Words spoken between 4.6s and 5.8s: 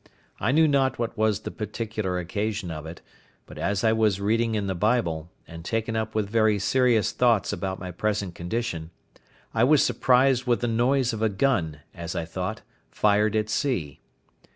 the Bible, and